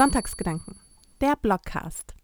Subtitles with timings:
[0.00, 0.76] Sonntagsgedanken,
[1.20, 2.14] der Blogcast.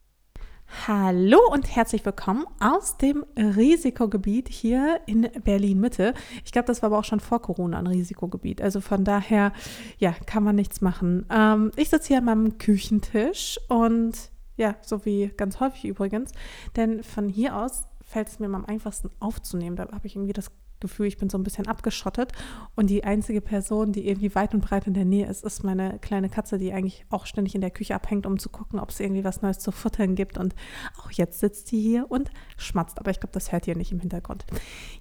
[0.86, 6.14] Hallo und herzlich willkommen aus dem Risikogebiet hier in Berlin Mitte.
[6.46, 8.62] Ich glaube, das war aber auch schon vor Corona ein Risikogebiet.
[8.62, 9.52] Also von daher,
[9.98, 11.26] ja, kann man nichts machen.
[11.28, 16.32] Ähm, ich sitze hier an meinem Küchentisch und ja, so wie ganz häufig übrigens,
[16.76, 19.76] denn von hier aus fällt es mir am einfachsten aufzunehmen.
[19.76, 20.50] Da habe ich irgendwie das
[20.80, 22.32] Gefühl, ich bin so ein bisschen abgeschottet
[22.74, 25.98] und die einzige Person, die irgendwie weit und breit in der Nähe ist, ist meine
[26.00, 29.00] kleine Katze, die eigentlich auch ständig in der Küche abhängt, um zu gucken, ob es
[29.00, 30.38] irgendwie was Neues zu futtern gibt.
[30.38, 30.54] Und
[31.02, 34.00] auch jetzt sitzt sie hier und schmatzt, aber ich glaube, das hört ihr nicht im
[34.00, 34.44] Hintergrund.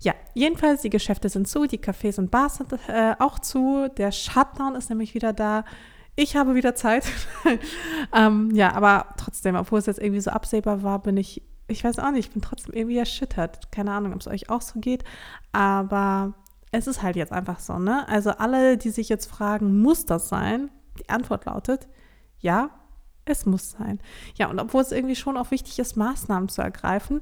[0.01, 4.11] Ja, jedenfalls, die Geschäfte sind zu, die Cafés und Bars sind äh, auch zu, der
[4.11, 5.65] Shutdown ist nämlich wieder da.
[6.15, 7.05] Ich habe wieder Zeit.
[8.15, 11.99] ähm, ja, aber trotzdem, obwohl es jetzt irgendwie so absehbar war, bin ich ich weiß
[11.99, 13.71] auch nicht, ich bin trotzdem irgendwie erschüttert.
[13.71, 15.03] Keine Ahnung, ob es euch auch so geht,
[15.51, 16.33] aber
[16.71, 18.07] es ist halt jetzt einfach so, ne?
[18.07, 20.69] Also alle, die sich jetzt fragen, muss das sein?
[20.99, 21.87] Die Antwort lautet,
[22.39, 22.69] ja,
[23.25, 23.99] es muss sein.
[24.35, 27.21] Ja, und obwohl es irgendwie schon auch wichtig ist, Maßnahmen zu ergreifen,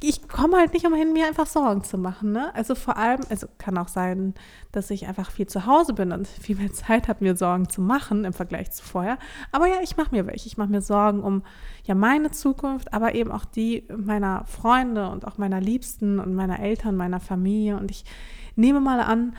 [0.00, 2.32] ich komme halt nicht umhin, mir einfach Sorgen zu machen.
[2.32, 2.54] Ne?
[2.54, 4.34] Also vor allem, also kann auch sein,
[4.70, 7.80] dass ich einfach viel zu Hause bin und viel mehr Zeit habe, mir Sorgen zu
[7.80, 9.18] machen im Vergleich zu vorher.
[9.50, 10.46] Aber ja, ich mache mir welche.
[10.46, 11.42] Ich mache mir Sorgen um
[11.84, 16.60] ja meine Zukunft, aber eben auch die meiner Freunde und auch meiner Liebsten und meiner
[16.60, 17.76] Eltern, meiner Familie.
[17.76, 18.04] Und ich
[18.56, 19.34] nehme mal an,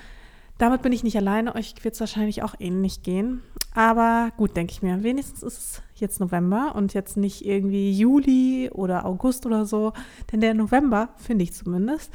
[0.59, 1.55] damit bin ich nicht alleine.
[1.55, 3.41] Euch wird es wahrscheinlich auch ähnlich gehen.
[3.73, 5.03] Aber gut, denke ich mir.
[5.03, 9.93] Wenigstens ist es jetzt November und jetzt nicht irgendwie Juli oder August oder so.
[10.31, 12.11] Denn der November, finde ich zumindest,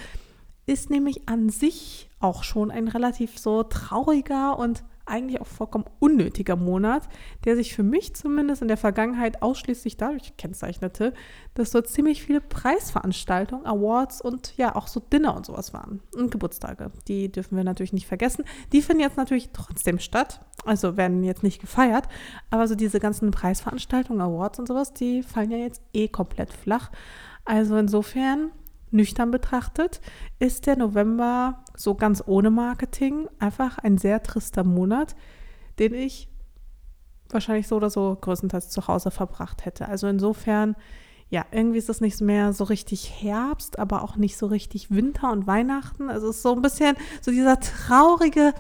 [0.66, 6.56] ist nämlich an sich auch schon ein relativ so trauriger und eigentlich auch vollkommen unnötiger
[6.56, 7.08] Monat,
[7.44, 11.12] der sich für mich zumindest in der Vergangenheit ausschließlich dadurch kennzeichnete,
[11.54, 16.00] dass dort ziemlich viele Preisveranstaltungen, Awards und ja auch so Dinner und sowas waren.
[16.14, 16.90] Und Geburtstage.
[17.08, 18.44] Die dürfen wir natürlich nicht vergessen.
[18.72, 22.08] Die finden jetzt natürlich trotzdem statt, also werden jetzt nicht gefeiert,
[22.50, 26.90] aber so diese ganzen Preisveranstaltungen, Awards und sowas, die fallen ja jetzt eh komplett flach.
[27.44, 28.52] Also insofern
[28.94, 30.00] nüchtern betrachtet,
[30.38, 35.14] ist der November so ganz ohne Marketing einfach ein sehr trister Monat,
[35.78, 36.28] den ich
[37.28, 39.88] wahrscheinlich so oder so größtenteils zu Hause verbracht hätte.
[39.88, 40.76] Also insofern,
[41.28, 45.32] ja, irgendwie ist es nicht mehr so richtig Herbst, aber auch nicht so richtig Winter
[45.32, 46.08] und Weihnachten.
[46.08, 48.54] Also es ist so ein bisschen so dieser traurige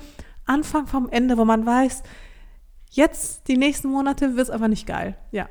[0.44, 2.02] Anfang vom Ende, wo man weiß,
[2.90, 5.16] jetzt die nächsten Monate wird es aber nicht geil.
[5.30, 5.48] Ja.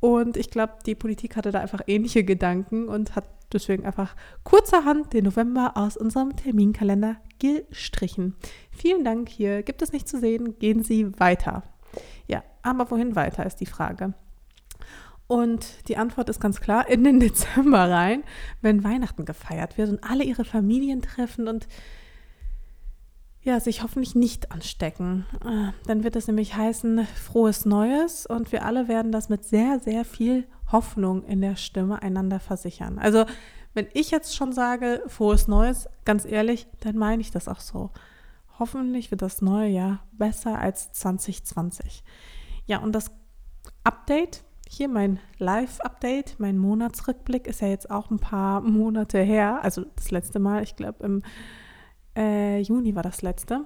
[0.00, 5.12] Und ich glaube, die Politik hatte da einfach ähnliche Gedanken und hat deswegen einfach kurzerhand
[5.12, 8.36] den November aus unserem Terminkalender gestrichen.
[8.70, 10.58] Vielen Dank, hier gibt es nicht zu sehen.
[10.58, 11.62] Gehen Sie weiter.
[12.26, 14.14] Ja, aber wohin weiter ist die Frage.
[15.26, 18.24] Und die Antwort ist ganz klar, in den Dezember rein,
[18.62, 21.68] wenn Weihnachten gefeiert wird und alle ihre Familien treffen und
[23.42, 25.24] ja, sich hoffentlich nicht anstecken.
[25.44, 29.80] Äh, dann wird es nämlich heißen, frohes Neues und wir alle werden das mit sehr,
[29.80, 32.98] sehr viel Hoffnung in der Stimme einander versichern.
[32.98, 33.24] Also,
[33.74, 37.90] wenn ich jetzt schon sage, frohes Neues, ganz ehrlich, dann meine ich das auch so.
[38.58, 42.02] Hoffentlich wird das neue Jahr besser als 2020.
[42.66, 43.10] Ja, und das
[43.84, 49.60] Update, hier mein Live-Update, mein Monatsrückblick ist ja jetzt auch ein paar Monate her.
[49.62, 51.22] Also das letzte Mal, ich glaube im
[52.16, 53.64] äh, Juni war das letzte.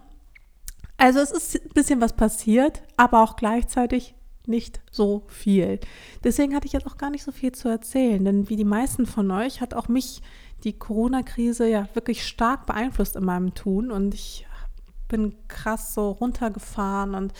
[0.96, 4.14] Also es ist ein bisschen was passiert, aber auch gleichzeitig
[4.46, 5.80] nicht so viel.
[6.22, 9.06] Deswegen hatte ich jetzt auch gar nicht so viel zu erzählen, denn wie die meisten
[9.06, 10.22] von euch hat auch mich
[10.64, 14.46] die Corona-Krise ja wirklich stark beeinflusst in meinem Tun und ich
[15.08, 17.32] bin krass so runtergefahren und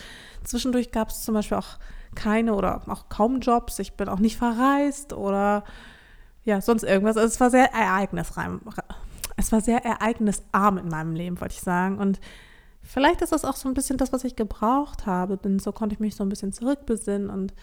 [0.44, 1.78] zwischendurch gab es zum Beispiel auch
[2.14, 3.78] keine oder auch kaum Jobs.
[3.78, 5.64] Ich bin auch nicht verreist oder
[6.44, 7.16] ja, sonst irgendwas.
[7.16, 8.48] Also es war sehr ereignisreich.
[9.36, 11.98] Es war sehr ereignisarm in meinem Leben, wollte ich sagen.
[11.98, 12.20] Und
[12.84, 15.94] Vielleicht ist das auch so ein bisschen das, was ich gebraucht habe, denn so konnte
[15.94, 17.54] ich mich so ein bisschen zurückbesinnen und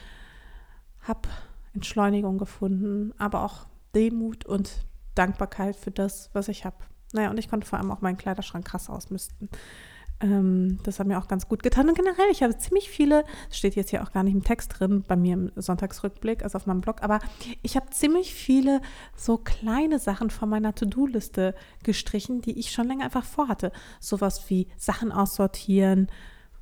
[1.02, 1.30] habe
[1.74, 4.72] Entschleunigung gefunden, aber auch Demut und
[5.16, 6.78] Dankbarkeit für das, was ich habe.
[7.14, 9.50] Naja, und ich konnte vor allem auch meinen Kleiderschrank krass ausmisten.
[10.22, 11.90] Ähm, das hat mir auch ganz gut getan.
[11.90, 15.04] Und generell, ich habe ziemlich viele, steht jetzt hier auch gar nicht im Text drin,
[15.08, 17.20] bei mir im Sonntagsrückblick, also auf meinem Blog, aber
[17.62, 18.82] ich habe ziemlich viele
[19.16, 23.72] so kleine Sachen von meiner To-Do-Liste gestrichen, die ich schon länger einfach vorhatte.
[24.00, 26.08] Sowas wie Sachen aussortieren,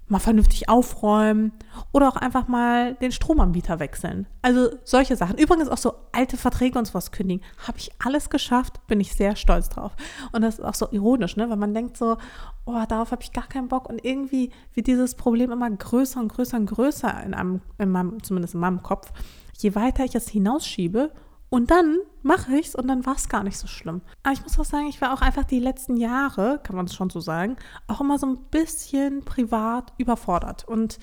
[0.10, 1.54] mal vernünftig aufräumen
[1.92, 4.28] oder auch einfach mal den Stromanbieter wechseln.
[4.42, 5.38] Also solche Sachen.
[5.38, 7.46] Übrigens auch so alte Verträge und sowas kündigen.
[7.68, 9.92] Habe ich alles geschafft, bin ich sehr stolz drauf.
[10.32, 11.50] Und das ist auch so ironisch, ne?
[11.50, 12.18] weil man denkt so,
[12.66, 13.88] oh, darauf habe ich gar keinen Bock.
[13.88, 18.22] Und irgendwie wird dieses Problem immer größer und größer und größer in, einem, in meinem,
[18.24, 19.12] zumindest in meinem Kopf.
[19.58, 21.12] Je weiter ich es hinausschiebe,
[21.50, 24.01] und dann mache ich es und dann war es gar nicht so schlimm.
[24.24, 26.94] Aber ich muss auch sagen, ich war auch einfach die letzten Jahre, kann man es
[26.94, 27.57] schon so sagen,
[27.88, 30.68] auch immer so ein bisschen privat überfordert.
[30.68, 31.00] Und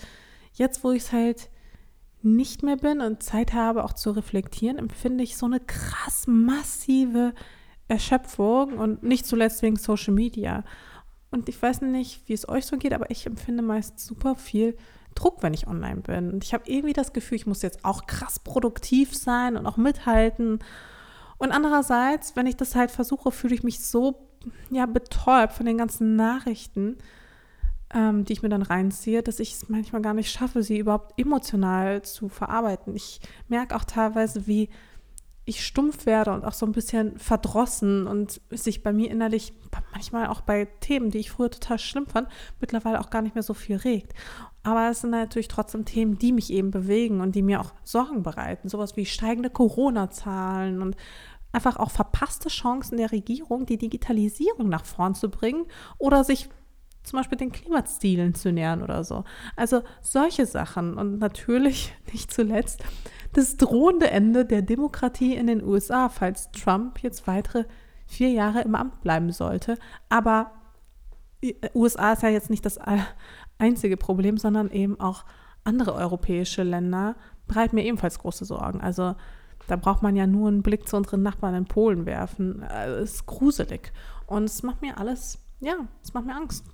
[0.53, 1.51] jetzt, wo ich es halt
[2.23, 7.35] nicht mehr bin und Zeit habe, auch zu reflektieren, empfinde ich so eine krass massive
[7.89, 10.65] Erschöpfung und nicht zuletzt wegen Social Media.
[11.31, 14.77] Und ich weiß nicht, wie es euch so geht, aber ich empfinde meist super viel
[15.17, 16.33] Druck, wenn ich online bin.
[16.33, 19.77] Und ich habe irgendwie das Gefühl, ich muss jetzt auch krass produktiv sein und auch
[19.77, 20.61] mithalten.
[21.39, 24.29] Und andererseits, wenn ich das halt versuche, fühle ich mich so
[24.71, 26.99] ja, betäubt von den ganzen Nachrichten
[27.95, 31.19] ähm, die ich mir dann reinziehe, dass ich es manchmal gar nicht schaffe, sie überhaupt
[31.19, 32.97] emotional zu verarbeiten.
[32.97, 34.69] Ich merke auch teilweise, wie
[35.49, 39.53] ich stumpf werde und auch so ein bisschen verdrossen und sich bei mir innerlich
[39.93, 42.29] manchmal auch bei Themen, die ich früher total schlimm fand,
[42.61, 44.13] mittlerweile auch gar nicht mehr so viel regt.
[44.65, 48.25] Aber es sind natürlich trotzdem Themen, die mich eben bewegen und die mir auch Sorgen
[48.25, 48.69] bereiten.
[48.69, 50.97] Sowas wie steigende Corona-Zahlen und
[51.53, 55.67] einfach auch verpasste Chancen der Regierung, die Digitalisierung nach vorn zu bringen
[55.99, 56.49] oder sich
[57.05, 59.23] zum Beispiel den Klimazielen zu nähern oder so.
[59.55, 62.83] Also solche Sachen und natürlich nicht zuletzt
[63.33, 67.65] das drohende Ende der Demokratie in den USA, falls Trump jetzt weitere
[68.07, 69.79] vier Jahre im Amt bleiben sollte.
[70.09, 70.53] Aber
[71.75, 72.79] USA ist ja jetzt nicht das
[73.59, 75.25] einzige Problem, sondern eben auch
[75.65, 78.81] andere europäische Länder bereiten mir ebenfalls große Sorgen.
[78.81, 79.15] Also
[79.67, 82.63] da braucht man ja nur einen Blick zu unseren Nachbarn in Polen werfen.
[82.63, 83.93] Es ist gruselig.
[84.27, 86.65] Und es macht mir alles ja, es macht mir Angst.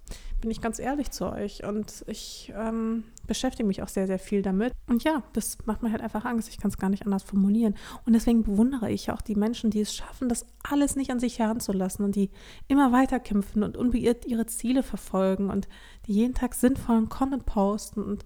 [0.42, 1.62] Bin ich ganz ehrlich zu euch.
[1.62, 4.72] Und ich ähm, beschäftige mich auch sehr, sehr viel damit.
[4.88, 6.48] Und ja, das macht mir halt einfach Angst.
[6.48, 7.76] Ich kann es gar nicht anders formulieren.
[8.04, 11.38] Und deswegen bewundere ich auch die Menschen, die es schaffen, das alles nicht an sich
[11.38, 12.30] heranzulassen und die
[12.66, 15.68] immer weiter kämpfen und unbeirrt ihre Ziele verfolgen und
[16.06, 18.24] die jeden Tag sinnvollen Content posten und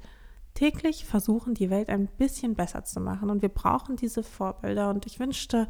[0.54, 3.28] täglich versuchen, die Welt ein bisschen besser zu machen.
[3.28, 4.88] Und wir brauchen diese Vorbilder.
[4.88, 5.68] Und ich wünschte,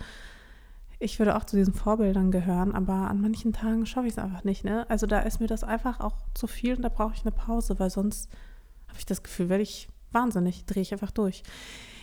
[0.98, 4.44] ich würde auch zu diesen Vorbildern gehören, aber an manchen Tagen schaffe ich es einfach
[4.44, 4.64] nicht.
[4.64, 4.88] Ne?
[4.88, 7.78] Also da ist mir das einfach auch zu viel und da brauche ich eine Pause,
[7.78, 8.30] weil sonst
[8.88, 11.42] habe ich das Gefühl, werde ich wahnsinnig, drehe ich einfach durch.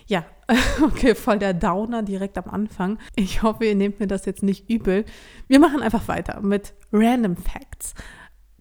[0.05, 0.25] Ja,
[0.83, 2.99] okay, voll der Downer direkt am Anfang.
[3.15, 5.05] Ich hoffe, ihr nehmt mir das jetzt nicht übel.
[5.47, 7.95] Wir machen einfach weiter mit Random Facts.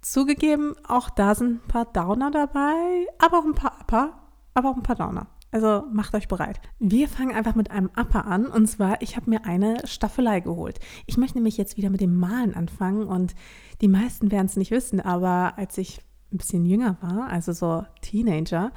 [0.01, 4.19] Zugegeben, auch da sind ein paar Downer dabei, aber auch ein paar Upper,
[4.55, 5.27] aber auch ein paar Downer.
[5.53, 6.61] Also macht euch bereit.
[6.79, 8.47] Wir fangen einfach mit einem Upper an.
[8.47, 10.81] Und zwar, ich habe mir eine Staffelei geholt.
[11.07, 13.05] Ich möchte nämlich jetzt wieder mit dem Malen anfangen.
[13.05, 13.35] Und
[13.83, 16.01] die meisten werden es nicht wissen, aber als ich
[16.33, 18.73] ein bisschen jünger war, also so Teenager,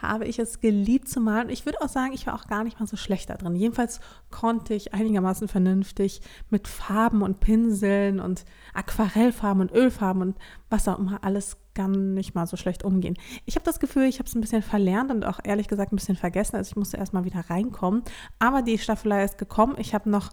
[0.00, 1.50] habe ich es geliebt zu malen.
[1.50, 3.54] Ich würde auch sagen, ich war auch gar nicht mal so schlecht da drin.
[3.54, 4.00] Jedenfalls
[4.30, 10.38] konnte ich einigermaßen vernünftig mit Farben und Pinseln und Aquarellfarben und Ölfarben und
[10.68, 13.16] was auch immer alles gar nicht mal so schlecht umgehen.
[13.44, 15.96] Ich habe das Gefühl, ich habe es ein bisschen verlernt und auch ehrlich gesagt ein
[15.96, 16.56] bisschen vergessen.
[16.56, 18.02] Also ich musste erstmal wieder reinkommen.
[18.38, 19.74] Aber die Staffelei ist gekommen.
[19.78, 20.30] Ich habe noch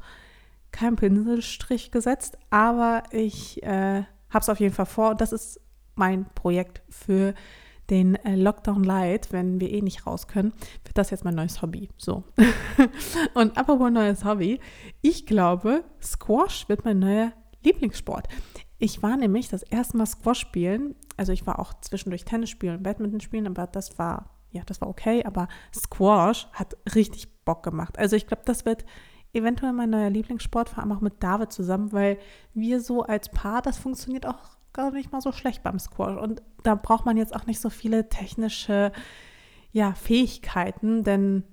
[0.71, 5.15] keinen Pinselstrich gesetzt, aber ich äh, habe es auf jeden Fall vor.
[5.15, 5.59] Das ist
[5.95, 7.33] mein Projekt für
[7.89, 10.53] den äh, Lockdown Light, wenn wir eh nicht raus können,
[10.85, 11.89] wird das jetzt mein neues Hobby.
[11.97, 12.23] So.
[13.33, 14.59] und apropos neues Hobby,
[15.01, 17.33] ich glaube, Squash wird mein neuer
[17.63, 18.27] Lieblingssport.
[18.79, 20.95] Ich war nämlich das erste Mal Squash spielen.
[21.17, 24.87] Also ich war auch zwischendurch Tennis spielen, Badminton spielen, aber das war, ja, das war
[24.87, 25.23] okay.
[25.25, 27.97] Aber Squash hat richtig Bock gemacht.
[27.97, 28.85] Also ich glaube, das wird
[29.33, 32.17] eventuell mein neuer Lieblingssport, vor allem auch mit David zusammen, weil
[32.53, 36.17] wir so als Paar, das funktioniert auch gar nicht mal so schlecht beim Squash.
[36.17, 38.91] Und da braucht man jetzt auch nicht so viele technische
[39.71, 41.43] ja, Fähigkeiten, denn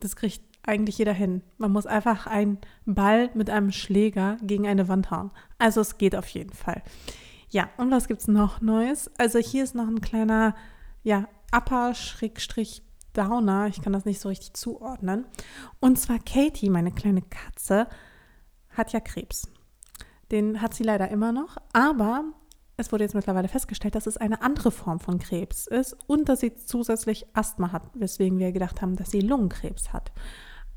[0.00, 1.42] das kriegt eigentlich jeder hin.
[1.58, 5.30] Man muss einfach einen Ball mit einem Schläger gegen eine Wand hauen.
[5.58, 6.82] Also es geht auf jeden Fall.
[7.54, 9.08] Ja, und was gibt es noch Neues?
[9.16, 10.56] Also hier ist noch ein kleiner,
[11.04, 12.08] ja, Upper-Downer.
[13.68, 15.24] Ich kann das nicht so richtig zuordnen.
[15.78, 17.86] Und zwar Katie, meine kleine Katze,
[18.70, 19.48] hat ja Krebs.
[20.32, 22.24] Den hat sie leider immer noch, aber
[22.76, 26.40] es wurde jetzt mittlerweile festgestellt, dass es eine andere Form von Krebs ist und dass
[26.40, 30.10] sie zusätzlich Asthma hat, weswegen wir gedacht haben, dass sie Lungenkrebs hat.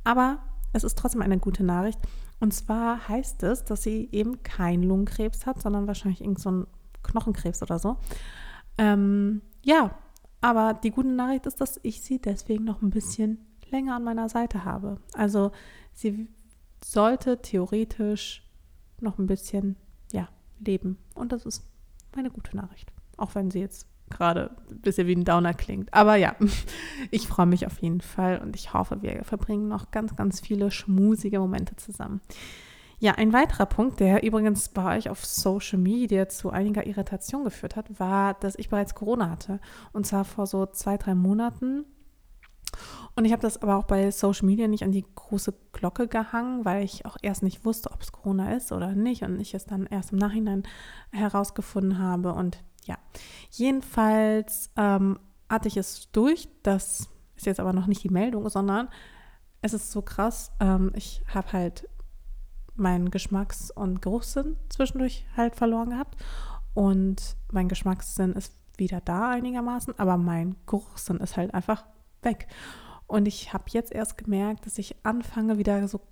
[0.03, 0.43] Aber
[0.73, 1.99] es ist trotzdem eine gute Nachricht.
[2.39, 6.65] Und zwar heißt es, dass sie eben keinen Lungenkrebs hat, sondern wahrscheinlich irgend so
[7.03, 7.97] Knochenkrebs oder so.
[8.77, 9.97] Ähm, ja,
[10.41, 14.29] aber die gute Nachricht ist, dass ich sie deswegen noch ein bisschen länger an meiner
[14.29, 14.99] Seite habe.
[15.13, 15.51] Also
[15.93, 16.27] sie
[16.83, 18.43] sollte theoretisch
[18.99, 19.77] noch ein bisschen
[20.11, 20.29] ja,
[20.59, 20.97] leben.
[21.15, 21.63] Und das ist
[22.15, 22.91] eine gute Nachricht.
[23.17, 25.93] Auch wenn sie jetzt gerade ein bisschen wie ein Downer klingt.
[25.93, 26.35] Aber ja,
[27.11, 30.71] ich freue mich auf jeden Fall und ich hoffe, wir verbringen noch ganz, ganz viele
[30.71, 32.21] schmusige Momente zusammen.
[32.99, 37.75] Ja, ein weiterer Punkt, der übrigens bei euch auf Social Media zu einiger Irritation geführt
[37.75, 39.59] hat, war, dass ich bereits Corona hatte.
[39.93, 41.85] Und zwar vor so zwei, drei Monaten.
[43.15, 46.65] Und ich habe das aber auch bei Social Media nicht an die große Glocke gehangen,
[46.65, 49.65] weil ich auch erst nicht wusste, ob es Corona ist oder nicht und ich es
[49.65, 50.63] dann erst im Nachhinein
[51.11, 52.33] herausgefunden habe.
[52.33, 52.97] Und ja,
[53.51, 56.49] jedenfalls ähm, hatte ich es durch.
[56.63, 58.89] Das ist jetzt aber noch nicht die Meldung, sondern
[59.61, 60.51] es ist so krass.
[60.59, 61.89] Ähm, ich habe halt
[62.75, 66.15] meinen Geschmacks- und Geruchssinn zwischendurch halt verloren gehabt.
[66.73, 71.85] Und mein Geschmackssinn ist wieder da einigermaßen, aber mein Geruchssinn ist halt einfach
[72.21, 72.47] weg.
[73.07, 76.03] Und ich habe jetzt erst gemerkt, dass ich anfange, wieder so ein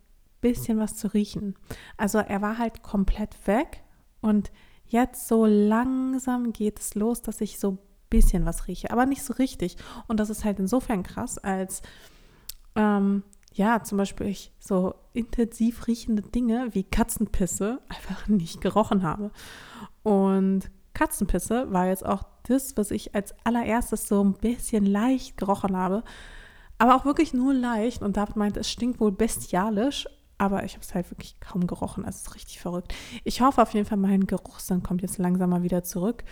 [0.41, 1.55] bisschen was zu riechen.
[1.97, 3.83] Also er war halt komplett weg
[4.21, 4.51] und
[4.87, 9.23] jetzt so langsam geht es los, dass ich so ein bisschen was rieche, aber nicht
[9.23, 9.77] so richtig.
[10.07, 11.81] Und das ist halt insofern krass, als
[12.75, 13.23] ähm,
[13.53, 19.31] ja, zum Beispiel ich so intensiv riechende Dinge wie Katzenpisse einfach nicht gerochen habe.
[20.03, 25.75] Und Katzenpisse war jetzt auch das, was ich als allererstes so ein bisschen leicht gerochen
[25.75, 26.03] habe.
[26.77, 28.01] Aber auch wirklich nur leicht.
[28.01, 30.07] Und David meinte, es stinkt wohl bestialisch.
[30.37, 32.05] Aber ich habe es halt wirklich kaum gerochen.
[32.05, 32.93] Es ist richtig verrückt.
[33.23, 36.23] Ich hoffe auf jeden Fall, mein Geruchssinn kommt jetzt langsam mal wieder zurück.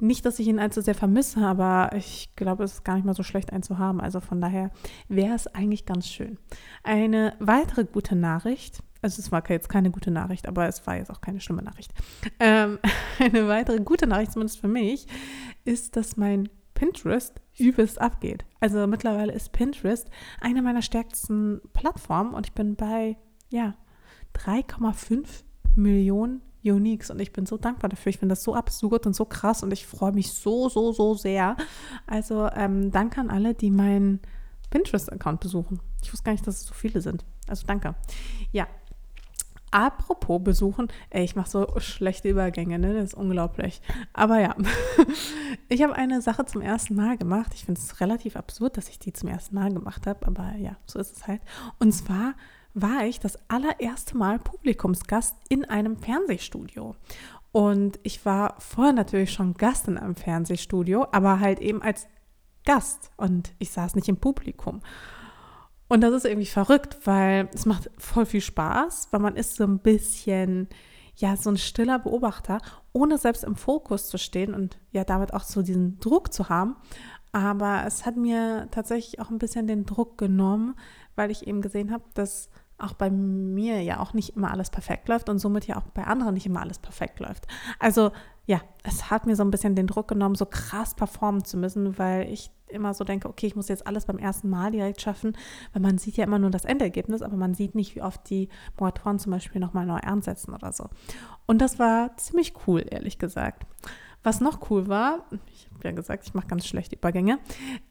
[0.00, 3.14] Nicht, dass ich ihn allzu sehr vermisse, aber ich glaube, es ist gar nicht mal
[3.14, 4.00] so schlecht, einen zu haben.
[4.00, 4.72] Also von daher
[5.08, 6.38] wäre es eigentlich ganz schön.
[6.82, 11.10] Eine weitere gute Nachricht, also es war jetzt keine gute Nachricht, aber es war jetzt
[11.10, 11.92] auch keine schlimme Nachricht.
[12.40, 12.78] Ähm,
[13.20, 15.06] eine weitere gute Nachricht, zumindest für mich,
[15.64, 18.44] ist, dass mein Pinterest übelst abgeht.
[18.60, 23.16] Also mittlerweile ist Pinterest eine meiner stärksten Plattformen und ich bin bei,
[23.54, 23.74] ja,
[24.34, 25.26] 3,5
[25.76, 28.10] Millionen Uniques und ich bin so dankbar dafür.
[28.10, 31.14] Ich finde das so absurd und so krass und ich freue mich so, so, so
[31.14, 31.56] sehr.
[32.06, 34.20] Also ähm, danke an alle, die meinen
[34.70, 35.80] Pinterest-Account besuchen.
[36.02, 37.24] Ich wusste gar nicht, dass es so viele sind.
[37.46, 37.94] Also danke.
[38.50, 38.66] Ja.
[39.70, 42.94] Apropos besuchen, ey, ich mache so schlechte Übergänge, ne?
[42.94, 43.82] Das ist unglaublich.
[44.12, 44.54] Aber ja,
[45.68, 47.52] ich habe eine Sache zum ersten Mal gemacht.
[47.54, 50.76] Ich finde es relativ absurd, dass ich die zum ersten Mal gemacht habe, aber ja,
[50.86, 51.40] so ist es halt.
[51.80, 52.34] Und zwar
[52.74, 56.96] war ich das allererste Mal Publikumsgast in einem Fernsehstudio.
[57.52, 62.08] Und ich war vorher natürlich schon Gast in einem Fernsehstudio, aber halt eben als
[62.64, 64.80] Gast und ich saß nicht im Publikum.
[65.88, 69.64] Und das ist irgendwie verrückt, weil es macht voll viel Spaß, weil man ist so
[69.64, 70.68] ein bisschen,
[71.14, 72.58] ja, so ein stiller Beobachter,
[72.92, 76.74] ohne selbst im Fokus zu stehen und ja, damit auch so diesen Druck zu haben.
[77.32, 80.74] Aber es hat mir tatsächlich auch ein bisschen den Druck genommen,
[81.14, 85.08] weil ich eben gesehen habe, dass auch bei mir ja auch nicht immer alles perfekt
[85.08, 87.46] läuft und somit ja auch bei anderen nicht immer alles perfekt läuft.
[87.78, 88.10] Also
[88.46, 91.98] ja, es hat mir so ein bisschen den Druck genommen, so krass performen zu müssen,
[91.98, 95.36] weil ich immer so denke, okay, ich muss jetzt alles beim ersten Mal direkt schaffen,
[95.72, 98.48] weil man sieht ja immer nur das Endergebnis, aber man sieht nicht, wie oft die
[98.78, 100.88] Moderatoren zum Beispiel nochmal neu ansetzen oder so.
[101.46, 103.64] Und das war ziemlich cool, ehrlich gesagt.
[104.24, 107.38] Was noch cool war, ich habe ja gesagt, ich mache ganz schlechte Übergänge,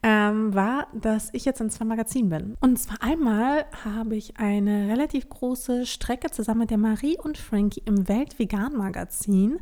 [0.02, 2.58] ähm, war, dass ich jetzt in zwei Magazinen bin.
[2.60, 7.84] Und zwar einmal habe ich eine relativ große Strecke zusammen mit der Marie und Frankie
[7.86, 9.60] im Weltvegan-Magazin.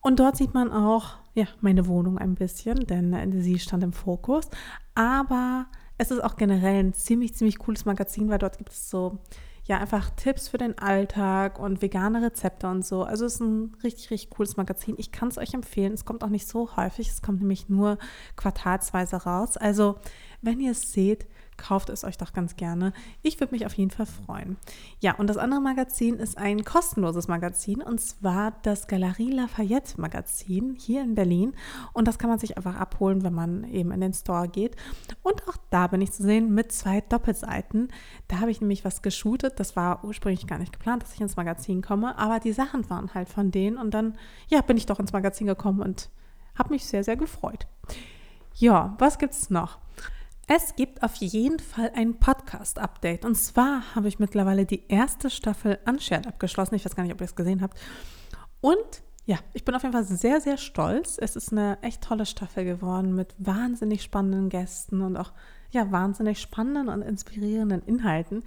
[0.00, 4.48] Und dort sieht man auch ja, meine Wohnung ein bisschen, denn sie stand im Fokus.
[4.94, 5.66] Aber
[5.98, 9.18] es ist auch generell ein ziemlich, ziemlich cooles Magazin, weil dort gibt es so
[9.68, 13.04] ja einfach Tipps für den Alltag und vegane Rezepte und so.
[13.04, 14.94] Also es ist ein richtig, richtig cooles Magazin.
[14.96, 15.92] Ich kann es euch empfehlen.
[15.92, 17.08] Es kommt auch nicht so häufig.
[17.08, 17.98] Es kommt nämlich nur
[18.36, 19.58] quartalsweise raus.
[19.58, 19.96] Also
[20.40, 21.26] wenn ihr es seht,
[21.58, 22.94] kauft es euch doch ganz gerne.
[23.22, 24.56] Ich würde mich auf jeden Fall freuen.
[25.00, 30.76] Ja, und das andere Magazin ist ein kostenloses Magazin und zwar das Galerie Lafayette Magazin
[30.78, 31.54] hier in Berlin.
[31.92, 34.76] Und das kann man sich einfach abholen, wenn man eben in den Store geht.
[35.22, 37.88] Und auch da bin ich zu sehen mit zwei Doppelseiten.
[38.28, 39.60] Da habe ich nämlich was geshootet.
[39.60, 43.12] Das war ursprünglich gar nicht geplant, dass ich ins Magazin komme, aber die Sachen waren
[43.12, 43.76] halt von denen.
[43.76, 44.16] Und dann,
[44.48, 46.08] ja, bin ich doch ins Magazin gekommen und
[46.54, 47.66] habe mich sehr, sehr gefreut.
[48.54, 49.78] Ja, was gibt es noch?
[50.50, 53.26] Es gibt auf jeden Fall ein Podcast-Update.
[53.26, 56.74] Und zwar habe ich mittlerweile die erste Staffel Unshared abgeschlossen.
[56.74, 57.78] Ich weiß gar nicht, ob ihr es gesehen habt.
[58.62, 61.18] Und ja, ich bin auf jeden Fall sehr, sehr stolz.
[61.20, 65.32] Es ist eine echt tolle Staffel geworden mit wahnsinnig spannenden Gästen und auch
[65.70, 68.42] ja, wahnsinnig spannenden und inspirierenden Inhalten.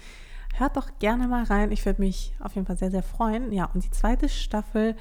[0.56, 1.72] Hört doch gerne mal rein.
[1.72, 3.52] Ich würde mich auf jeden Fall sehr, sehr freuen.
[3.52, 4.96] Ja, und die zweite Staffel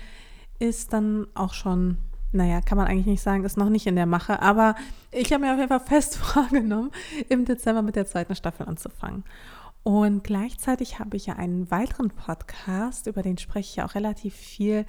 [0.58, 1.96] ist dann auch schon
[2.32, 4.74] naja, kann man eigentlich nicht sagen, ist noch nicht in der Mache, aber
[5.10, 6.90] ich habe mir auf jeden Fall fest vorgenommen,
[7.28, 9.24] im Dezember mit der zweiten Staffel anzufangen.
[9.82, 14.34] Und gleichzeitig habe ich ja einen weiteren Podcast, über den spreche ich ja auch relativ
[14.34, 14.84] viel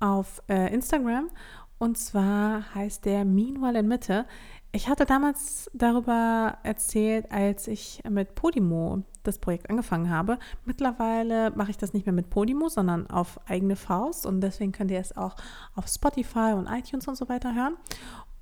[0.00, 1.30] auf äh, Instagram.
[1.78, 4.26] Und zwar heißt der Meanwhile in Mitte.
[4.72, 10.38] Ich hatte damals darüber erzählt, als ich mit Podimo das Projekt angefangen habe.
[10.64, 14.90] Mittlerweile mache ich das nicht mehr mit Podimo, sondern auf eigene Faust und deswegen könnt
[14.90, 15.34] ihr es auch
[15.74, 17.76] auf Spotify und iTunes und so weiter hören.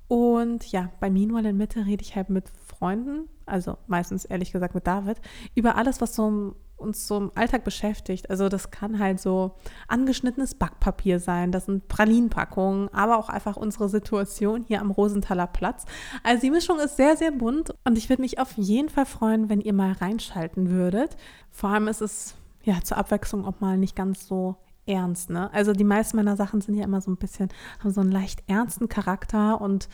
[0.07, 4.75] Und ja, bei Meanwhile in Mitte rede ich halt mit Freunden, also meistens ehrlich gesagt
[4.75, 5.19] mit David,
[5.55, 8.29] über alles, was so uns so im Alltag beschäftigt.
[8.29, 9.55] Also das kann halt so
[9.87, 15.85] angeschnittenes Backpapier sein, das sind Pralinenpackungen, aber auch einfach unsere Situation hier am Rosenthaler Platz.
[16.23, 19.49] Also die Mischung ist sehr, sehr bunt und ich würde mich auf jeden Fall freuen,
[19.49, 21.17] wenn ihr mal reinschalten würdet.
[21.49, 25.29] Vor allem ist es ja zur Abwechslung auch mal nicht ganz so ernst.
[25.29, 25.51] Ne?
[25.53, 27.49] Also die meisten meiner Sachen sind ja immer so ein bisschen,
[27.79, 29.87] haben so einen leicht ernsten Charakter und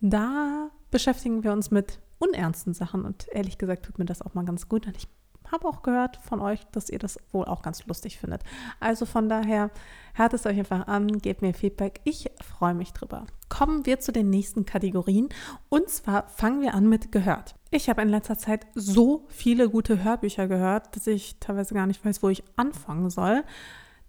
[0.00, 4.44] da beschäftigen wir uns mit unernsten Sachen und ehrlich gesagt tut mir das auch mal
[4.44, 5.08] ganz gut und ich
[5.52, 8.42] habe auch gehört von euch, dass ihr das wohl auch ganz lustig findet.
[8.80, 9.70] Also von daher,
[10.14, 12.00] hört es euch einfach an, gebt mir Feedback.
[12.04, 13.26] Ich freue mich drüber.
[13.48, 15.28] Kommen wir zu den nächsten Kategorien.
[15.68, 17.54] Und zwar fangen wir an mit gehört.
[17.70, 22.04] Ich habe in letzter Zeit so viele gute Hörbücher gehört, dass ich teilweise gar nicht
[22.04, 23.44] weiß, wo ich anfangen soll.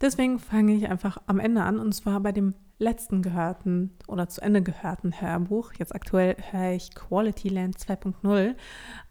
[0.02, 4.42] Deswegen fange ich einfach am Ende an und zwar bei dem letzten gehörten oder zu
[4.42, 5.74] Ende gehörten Hörbuch.
[5.78, 8.56] Jetzt aktuell höre ich Quality Land 2.0,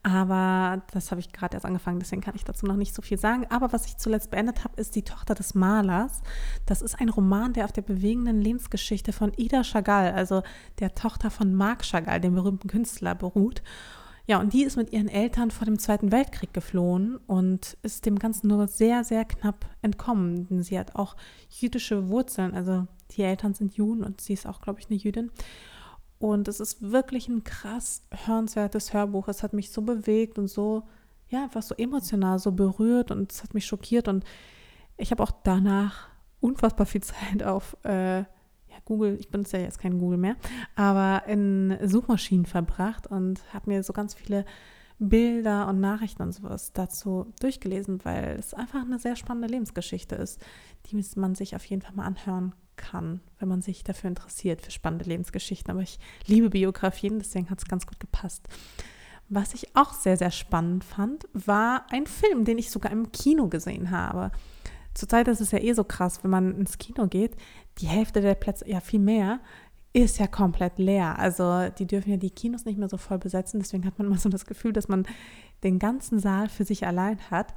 [0.03, 3.19] aber das habe ich gerade erst angefangen, deswegen kann ich dazu noch nicht so viel
[3.19, 3.47] sagen.
[3.51, 6.23] Aber was ich zuletzt beendet habe, ist Die Tochter des Malers.
[6.65, 10.43] Das ist ein Roman, der auf der bewegenden Lebensgeschichte von Ida Chagall, also
[10.79, 13.63] der Tochter von Marc Chagall, dem berühmten Künstler, beruht.
[14.29, 18.19] Ja, und die ist mit ihren Eltern vor dem Zweiten Weltkrieg geflohen und ist dem
[18.19, 20.63] Ganzen nur sehr, sehr knapp entkommen.
[20.65, 21.17] Sie hat auch
[21.49, 25.31] jüdische Wurzeln, also die Eltern sind Juden und sie ist auch, glaube ich, eine Jüdin.
[26.19, 29.29] Und es ist wirklich ein krass hörenswertes Hörbuch.
[29.29, 30.85] Es hat mich so bewegt und so,
[31.29, 34.09] ja, einfach so emotional, so berührt und es hat mich schockiert.
[34.09, 34.25] Und
[34.97, 36.09] ich habe auch danach
[36.41, 38.27] unfassbar viel Zeit auf äh, ja,
[38.85, 40.37] Google, ich benutze ja jetzt kein Google mehr,
[40.75, 44.45] aber in Suchmaschinen verbracht und habe mir so ganz viele
[44.99, 50.41] Bilder und Nachrichten und sowas dazu durchgelesen, weil es einfach eine sehr spannende Lebensgeschichte ist,
[50.87, 54.71] die man sich auf jeden Fall mal anhören kann, wenn man sich dafür interessiert, für
[54.71, 55.71] spannende Lebensgeschichten.
[55.71, 58.49] Aber ich liebe Biografien, deswegen hat es ganz gut gepasst.
[59.29, 63.49] Was ich auch sehr, sehr spannend fand, war ein Film, den ich sogar im Kino
[63.49, 64.31] gesehen habe.
[64.95, 67.37] Zurzeit ist es ja eh so krass, wenn man ins Kino geht,
[67.79, 69.41] die Hälfte der Plätze, ja viel mehr,
[69.93, 71.19] ist ja komplett leer.
[71.19, 73.61] Also die dürfen ja die Kinos nicht mehr so voll besetzen.
[73.61, 75.07] Deswegen hat man immer so das Gefühl, dass man
[75.65, 77.55] den ganzen Saal für sich allein hat.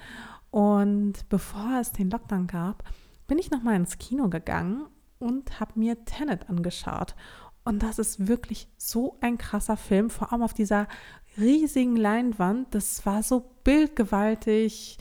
[0.50, 2.84] Und bevor es den Lockdown gab,
[3.28, 4.86] bin ich nochmal ins Kino gegangen
[5.20, 7.16] und habe mir Tenet angeschaut.
[7.64, 10.88] Und das ist wirklich so ein krasser Film, vor allem auf dieser
[11.38, 12.74] riesigen Leinwand.
[12.74, 14.98] Das war so bildgewaltig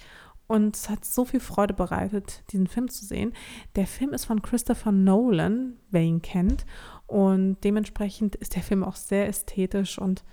[0.49, 3.33] und es hat so viel Freude bereitet, diesen Film zu sehen.
[3.77, 6.67] Der Film ist von Christopher Nolan, wer ihn kennt.
[7.07, 10.25] Und dementsprechend ist der Film auch sehr ästhetisch und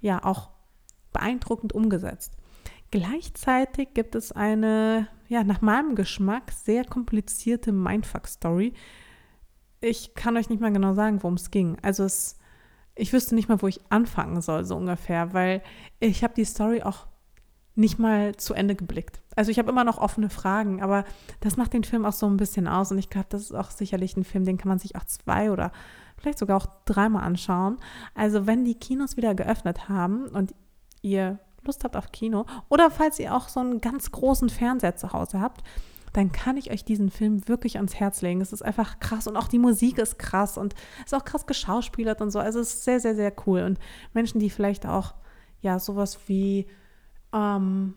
[0.00, 0.50] ja, auch
[1.12, 2.36] beeindruckend umgesetzt.
[2.90, 8.74] Gleichzeitig gibt es eine, ja, nach meinem Geschmack sehr komplizierte Mindfuck-Story.
[9.80, 11.78] Ich kann euch nicht mal genau sagen, worum es ging.
[11.82, 12.38] Also es,
[12.94, 15.62] ich wüsste nicht mal, wo ich anfangen soll, so ungefähr, weil
[16.00, 17.06] ich habe die Story auch
[17.74, 19.22] nicht mal zu Ende geblickt.
[19.36, 21.04] Also ich habe immer noch offene Fragen, aber
[21.40, 23.70] das macht den Film auch so ein bisschen aus und ich glaube, das ist auch
[23.70, 25.72] sicherlich ein Film, den kann man sich auch zwei oder
[26.18, 27.78] vielleicht sogar auch dreimal anschauen.
[28.14, 30.54] Also wenn die Kinos wieder geöffnet haben und
[31.00, 35.12] ihr Lust habt auf Kino oder falls ihr auch so einen ganz großen Fernseher zu
[35.12, 35.62] Hause habt,
[36.12, 38.40] dann kann ich euch diesen Film wirklich ans Herz legen.
[38.40, 42.20] Es ist einfach krass und auch die Musik ist krass und ist auch krass geschauspielert
[42.20, 42.38] und so.
[42.38, 43.62] Also es ist sehr, sehr, sehr cool.
[43.62, 43.78] Und
[44.12, 45.14] Menschen, die vielleicht auch
[45.60, 46.66] ja sowas wie
[47.32, 47.94] ähm,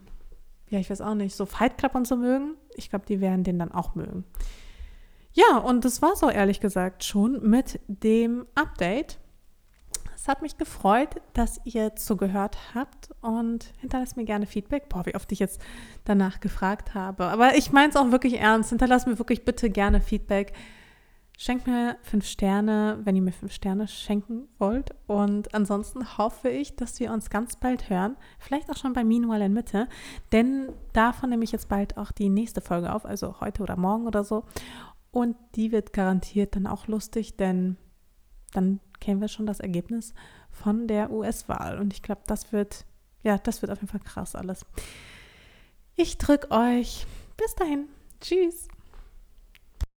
[0.73, 3.43] ja, ich weiß auch nicht, so Fight Club und so mögen, ich glaube, die werden
[3.43, 4.25] den dann auch mögen.
[5.33, 9.19] Ja, und das war so ehrlich gesagt schon mit dem Update.
[10.23, 14.87] Es hat mich gefreut, dass ihr zugehört habt und hinterlasst mir gerne Feedback.
[14.87, 15.59] Boah, wie oft ich jetzt
[16.05, 17.25] danach gefragt habe.
[17.25, 18.69] Aber ich meine es auch wirklich ernst.
[18.69, 20.53] Hinterlasst mir wirklich bitte gerne Feedback.
[21.37, 24.91] Schenkt mir fünf Sterne, wenn ihr mir fünf Sterne schenken wollt.
[25.07, 28.15] Und ansonsten hoffe ich, dass wir uns ganz bald hören.
[28.39, 29.89] Vielleicht auch schon bei Meanwhile in Mitte.
[30.31, 34.07] Denn davon nehme ich jetzt bald auch die nächste Folge auf, also heute oder morgen
[34.07, 34.45] oder so.
[35.11, 37.75] Und die wird garantiert dann auch lustig, denn
[38.53, 40.13] dann kennen wir schon das Ergebnis
[40.49, 41.77] von der US-Wahl.
[41.77, 42.85] Und ich glaube, das wird,
[43.21, 44.65] ja, das wird auf jeden Fall krass alles.
[45.95, 47.05] Ich drücke euch.
[47.35, 47.89] Bis dahin.
[48.21, 48.69] Tschüss.